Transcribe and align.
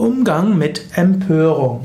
Umgang 0.00 0.56
mit 0.56 0.80
Empörung. 0.94 1.84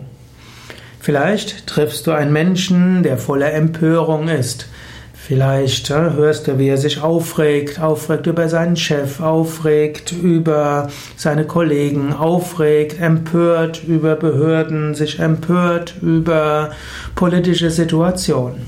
Vielleicht 1.01 1.67
triffst 1.67 2.07
du 2.07 2.11
einen 2.11 2.31
Menschen, 2.31 3.03
der 3.03 3.17
voller 3.17 3.51
Empörung 3.51 4.29
ist. 4.29 4.69
Vielleicht 5.13 5.89
äh, 5.89 6.11
hörst 6.11 6.47
du, 6.47 6.57
wie 6.57 6.69
er 6.69 6.77
sich 6.77 7.01
aufregt, 7.01 7.81
aufregt 7.81 8.25
über 8.25 8.47
seinen 8.47 8.77
Chef, 8.77 9.19
aufregt 9.19 10.13
über 10.13 10.89
seine 11.17 11.43
Kollegen, 11.43 12.13
aufregt, 12.13 13.01
empört 13.01 13.83
über 13.83 14.15
Behörden, 14.15 14.95
sich 14.95 15.19
empört 15.19 15.95
über 16.01 16.71
politische 17.15 17.69
Situationen. 17.69 18.61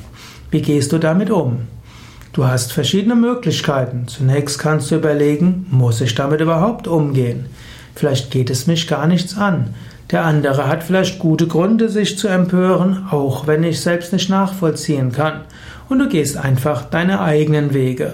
Wie 0.52 0.62
gehst 0.62 0.92
du 0.92 0.98
damit 0.98 1.32
um? 1.32 1.60
Du 2.34 2.46
hast 2.46 2.74
verschiedene 2.74 3.16
Möglichkeiten. 3.16 4.10
Zunächst 4.10 4.60
kannst 4.60 4.92
du 4.92 4.96
überlegen, 4.96 5.68
muss 5.72 6.02
ich 6.02 6.16
damit 6.16 6.42
überhaupt 6.42 6.90
umgehen? 6.90 7.46
Vielleicht 7.98 8.30
geht 8.30 8.52
es 8.52 8.68
mich 8.68 8.88
gar 8.88 9.08
nichts 9.08 9.40
an. 9.40 9.74
Der 10.12 10.24
andere 10.24 10.68
hat 10.68 10.84
vielleicht 10.84 11.18
gute 11.18 11.48
Gründe, 11.48 11.90
sich 11.90 12.16
zu 12.16 12.28
empören, 12.28 13.08
auch 13.10 13.48
wenn 13.48 13.64
ich 13.64 13.82
selbst 13.82 14.14
nicht 14.14 14.30
nachvollziehen 14.30 15.12
kann. 15.12 15.42
Und 15.90 15.98
du 15.98 16.08
gehst 16.08 16.38
einfach 16.38 16.84
deine 16.84 17.22
eigenen 17.22 17.74
Wege. 17.74 18.14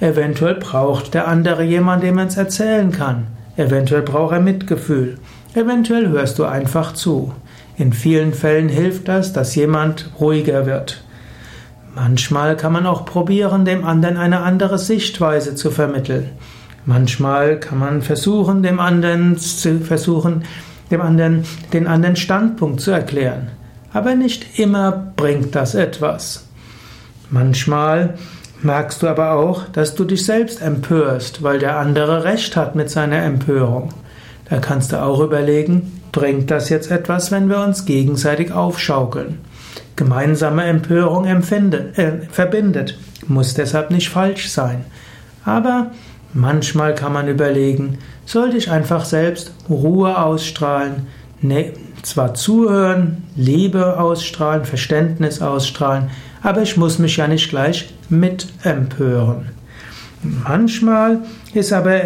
Eventuell 0.00 0.54
braucht 0.54 1.12
der 1.12 1.28
andere 1.28 1.62
jemanden, 1.62 2.06
dem 2.06 2.16
er 2.16 2.28
es 2.28 2.38
erzählen 2.38 2.90
kann. 2.90 3.26
Eventuell 3.58 4.00
braucht 4.00 4.32
er 4.32 4.40
Mitgefühl. 4.40 5.18
Eventuell 5.54 6.08
hörst 6.08 6.38
du 6.38 6.46
einfach 6.46 6.94
zu. 6.94 7.34
In 7.76 7.92
vielen 7.92 8.32
Fällen 8.32 8.70
hilft 8.70 9.08
das, 9.08 9.34
dass 9.34 9.54
jemand 9.54 10.10
ruhiger 10.18 10.64
wird. 10.64 11.04
Manchmal 11.94 12.56
kann 12.56 12.72
man 12.72 12.86
auch 12.86 13.04
probieren, 13.04 13.66
dem 13.66 13.84
anderen 13.84 14.16
eine 14.16 14.40
andere 14.40 14.78
Sichtweise 14.78 15.54
zu 15.54 15.70
vermitteln. 15.70 16.30
Manchmal 16.86 17.58
kann 17.58 17.78
man 17.78 18.00
versuchen, 18.00 18.62
dem 18.62 18.78
anderen 18.78 19.36
zu 19.36 19.80
versuchen, 19.80 20.44
dem 20.90 21.00
anderen 21.00 21.44
den 21.72 21.88
anderen 21.88 22.14
Standpunkt 22.14 22.80
zu 22.80 22.92
erklären. 22.92 23.48
Aber 23.92 24.14
nicht 24.14 24.58
immer 24.58 25.12
bringt 25.16 25.54
das 25.56 25.74
etwas. 25.74 26.46
Manchmal 27.28 28.14
merkst 28.62 29.02
du 29.02 29.08
aber 29.08 29.32
auch, 29.32 29.64
dass 29.72 29.96
du 29.96 30.04
dich 30.04 30.24
selbst 30.24 30.62
empörst, 30.62 31.42
weil 31.42 31.58
der 31.58 31.76
andere 31.78 32.22
recht 32.22 32.56
hat 32.56 32.76
mit 32.76 32.88
seiner 32.88 33.22
Empörung. 33.22 33.90
Da 34.48 34.58
kannst 34.58 34.92
du 34.92 35.02
auch 35.02 35.20
überlegen, 35.20 36.00
bringt 36.12 36.52
das 36.52 36.68
jetzt 36.68 36.90
etwas, 36.92 37.32
wenn 37.32 37.48
wir 37.48 37.60
uns 37.60 37.84
gegenseitig 37.84 38.52
aufschaukeln? 38.52 39.40
Gemeinsame 39.96 40.64
Empörung 40.64 41.24
empfindet, 41.24 41.98
äh, 41.98 42.20
verbindet, 42.30 42.96
muss 43.26 43.54
deshalb 43.54 43.90
nicht 43.90 44.08
falsch 44.08 44.50
sein. 44.50 44.84
Aber 45.44 45.90
Manchmal 46.32 46.94
kann 46.94 47.12
man 47.12 47.28
überlegen, 47.28 47.98
sollte 48.24 48.56
ich 48.56 48.70
einfach 48.70 49.04
selbst 49.04 49.52
Ruhe 49.68 50.18
ausstrahlen, 50.18 51.06
ne, 51.40 51.72
zwar 52.02 52.34
zuhören, 52.34 53.24
Liebe 53.36 53.98
ausstrahlen, 53.98 54.64
Verständnis 54.64 55.40
ausstrahlen, 55.40 56.10
aber 56.42 56.62
ich 56.62 56.76
muss 56.76 56.98
mich 56.98 57.16
ja 57.16 57.26
nicht 57.26 57.50
gleich 57.50 57.92
mit 58.08 58.46
empören. 58.62 59.50
Manchmal 60.22 61.20
ist 61.54 61.72
aber 61.72 62.00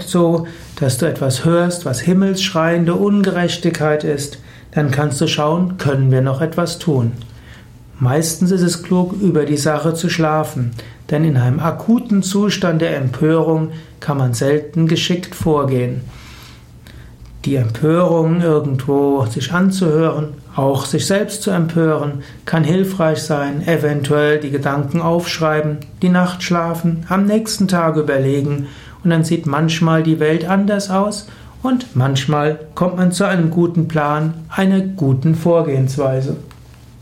so, 0.00 0.46
dass 0.78 0.98
du 0.98 1.06
etwas 1.06 1.44
hörst, 1.44 1.84
was 1.84 2.00
himmelsschreiende 2.00 2.94
Ungerechtigkeit 2.94 4.04
ist, 4.04 4.38
dann 4.72 4.90
kannst 4.90 5.20
du 5.20 5.26
schauen, 5.26 5.78
können 5.78 6.10
wir 6.10 6.20
noch 6.20 6.40
etwas 6.40 6.78
tun. 6.78 7.12
Meistens 7.98 8.50
ist 8.50 8.62
es 8.62 8.82
klug, 8.82 9.14
über 9.20 9.46
die 9.46 9.56
Sache 9.56 9.94
zu 9.94 10.10
schlafen, 10.10 10.72
denn 11.10 11.24
in 11.24 11.36
einem 11.38 11.60
akuten 11.60 12.22
Zustand 12.22 12.82
der 12.82 12.96
Empörung 12.96 13.70
kann 14.00 14.18
man 14.18 14.34
selten 14.34 14.86
geschickt 14.86 15.34
vorgehen. 15.34 16.02
Die 17.46 17.54
Empörung 17.56 18.42
irgendwo 18.42 19.24
sich 19.26 19.52
anzuhören, 19.52 20.34
auch 20.54 20.84
sich 20.84 21.06
selbst 21.06 21.42
zu 21.42 21.50
empören, 21.52 22.22
kann 22.44 22.64
hilfreich 22.64 23.22
sein, 23.22 23.66
eventuell 23.66 24.40
die 24.40 24.50
Gedanken 24.50 25.00
aufschreiben, 25.00 25.78
die 26.02 26.08
Nacht 26.08 26.42
schlafen, 26.42 27.06
am 27.08 27.24
nächsten 27.24 27.68
Tag 27.68 27.96
überlegen 27.96 28.66
und 29.04 29.10
dann 29.10 29.24
sieht 29.24 29.46
manchmal 29.46 30.02
die 30.02 30.18
Welt 30.18 30.44
anders 30.44 30.90
aus 30.90 31.28
und 31.62 31.94
manchmal 31.94 32.58
kommt 32.74 32.96
man 32.96 33.12
zu 33.12 33.24
einem 33.24 33.50
guten 33.50 33.88
Plan, 33.88 34.34
einer 34.48 34.80
guten 34.80 35.34
Vorgehensweise. 35.34 36.36